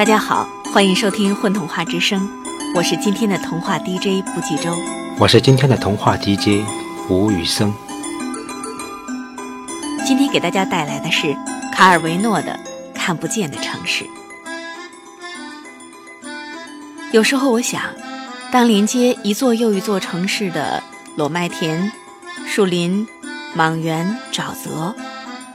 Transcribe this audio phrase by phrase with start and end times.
[0.00, 2.26] 大家好，欢迎收听《混童话之声》，
[2.74, 4.74] 我是今天的童话 DJ 不计周，
[5.18, 6.64] 我是今天的童话 DJ
[7.10, 7.70] 吴雨生。
[10.06, 11.36] 今天给大家带来的是
[11.70, 12.58] 卡尔维诺的
[12.96, 14.06] 《看不见的城市》。
[17.12, 17.82] 有时候我想，
[18.50, 20.82] 当连接一座又一座城市的
[21.14, 21.92] 裸麦田、
[22.46, 23.06] 树林、
[23.52, 24.94] 莽原、沼泽，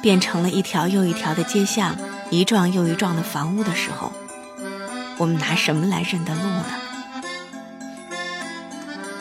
[0.00, 1.96] 变成了一条又一条的街巷，
[2.30, 4.12] 一幢又一幢的房屋的时候，
[5.18, 6.64] 我们拿什么来认得路呢？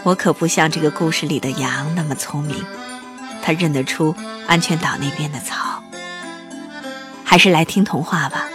[0.04, 2.64] 我可不像这个故事里的羊那么聪明，
[3.42, 4.16] 它认得出
[4.48, 5.84] 安全岛那边的草。
[7.26, 8.48] 还是来听童话吧，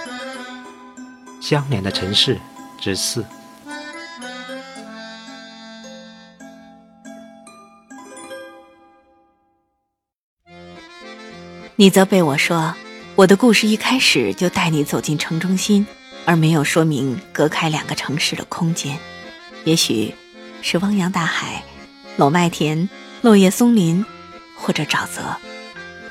[1.46, 2.40] 《相连的城市
[2.80, 3.22] 之四》。
[11.76, 12.74] 你责备我说，
[13.16, 15.86] 我的故事一开始就带你走进城中心，
[16.24, 18.98] 而没有说明隔开两个城市的空间。
[19.64, 20.14] 也许
[20.60, 21.62] 是汪洋大海、
[22.16, 22.88] 裸麦田、
[23.20, 24.04] 落叶松林，
[24.56, 25.36] 或者沼泽。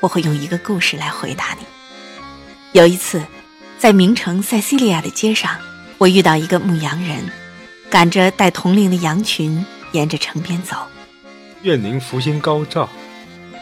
[0.00, 1.64] 我会用一个故事来回答你。
[2.72, 3.22] 有一次，
[3.78, 5.58] 在名城塞西利亚的街上，
[5.98, 7.30] 我遇到一个牧羊人，
[7.90, 10.76] 赶着带同龄的羊群沿着城边走。
[11.62, 12.88] 愿您福星高照。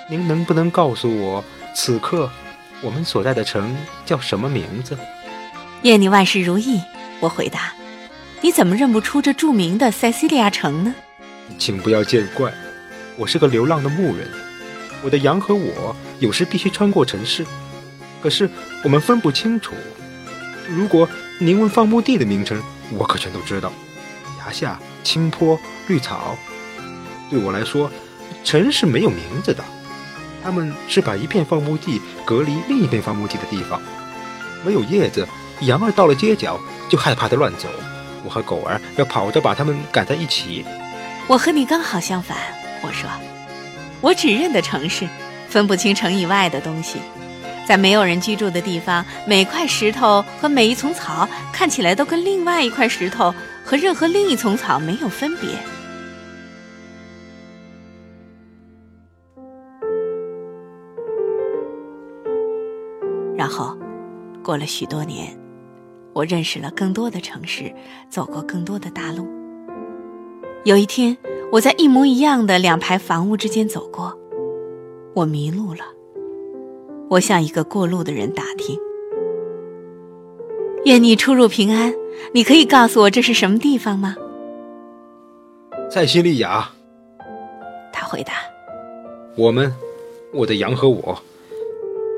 [0.08, 1.44] 您能不能告诉我？
[1.74, 2.30] 此刻，
[2.80, 4.96] 我们所在的城叫什么名字？
[5.82, 6.80] 愿你万事如意。
[7.20, 7.72] 我回答。
[8.42, 10.94] 你怎么认不出这著名的塞西利亚城呢？
[11.58, 12.52] 请不要见怪，
[13.16, 14.26] 我是个流浪的牧人。
[15.02, 17.44] 我的羊和我有时必须穿过城市，
[18.22, 18.48] 可是
[18.82, 19.74] 我们分不清楚。
[20.68, 21.08] 如果
[21.38, 23.72] 您问放牧地的名称，我可全都知道：
[24.38, 26.36] 崖下、青坡、绿草。
[27.28, 27.90] 对我来说，
[28.42, 29.62] 城是没有名字的。
[30.42, 33.80] 他们是把一片放牧地隔离另一片放牧地的地方，
[34.64, 35.28] 没有叶子，
[35.62, 36.58] 羊儿到了街角
[36.88, 37.68] 就害怕的乱走，
[38.24, 40.64] 我和狗儿要跑着把它们赶在一起。
[41.26, 42.36] 我和你刚好相反，
[42.82, 43.08] 我说，
[44.00, 45.06] 我只认得城市，
[45.48, 46.98] 分不清城以外的东西。
[47.66, 53.32] 在没有人居住的地方，每块石头和每一丛草看起来都跟另外一块石头
[53.64, 55.50] 和任何另一丛草没有分别。
[63.36, 63.78] 然后，
[64.42, 65.38] 过了许多年，
[66.12, 67.72] 我认识了更多的城市，
[68.08, 69.28] 走过更多的大路。
[70.64, 71.16] 有一天，
[71.52, 74.18] 我在一模一样的两排房屋之间走过，
[75.14, 75.80] 我迷路了。
[77.08, 78.78] 我向一个过路的人打听
[80.84, 81.94] ：“愿你出入平安，
[82.32, 84.16] 你可以告诉我这是什么地方吗？”
[85.90, 86.70] 塞西利亚，
[87.92, 88.34] 他回答
[89.36, 89.72] ：“我们，
[90.32, 91.22] 我的羊和我。”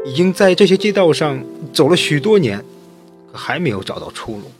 [0.05, 1.43] 已经在这些街道上
[1.73, 2.65] 走了许多年，可
[3.33, 4.51] 还没有找到出路。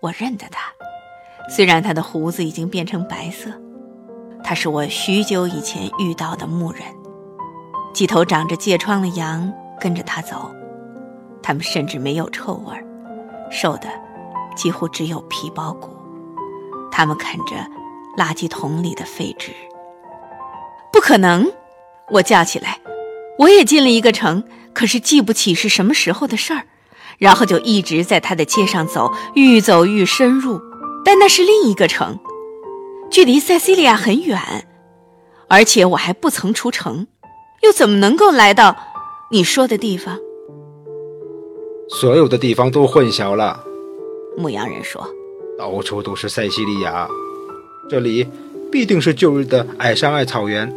[0.00, 0.72] 我认得他，
[1.48, 3.50] 虽然他的胡子已经变成白色，
[4.44, 6.82] 他是我许久以前遇到的牧人。
[7.92, 10.54] 几头长着疥疮的羊跟着他走，
[11.42, 12.74] 他们甚至没有臭味，
[13.50, 13.88] 瘦的
[14.54, 15.90] 几乎只有皮包骨。
[16.92, 17.56] 他们啃着
[18.16, 19.52] 垃圾桶里的废纸。
[20.92, 21.50] 不可能！
[22.10, 22.78] 我叫起来。
[23.38, 26.66] 我也进了一个城，可是记不起是什么时候的事儿，
[27.18, 30.60] 然后就一直在他的街上走，愈走愈深入。
[31.04, 32.18] 但那是另一个城，
[33.10, 34.40] 距离塞西利亚很远，
[35.48, 37.06] 而且我还不曾出城，
[37.62, 38.76] 又怎么能够来到
[39.30, 40.18] 你说的地方？
[41.88, 43.64] 所有的地方都混淆了，
[44.36, 45.08] 牧羊人说
[45.58, 47.08] ：“到处都是塞西利亚，
[47.88, 48.26] 这里
[48.70, 50.74] 必定是旧日的矮山艾草原。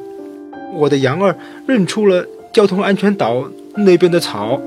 [0.76, 4.60] 我的羊儿认出了。”交通安全岛那边的草，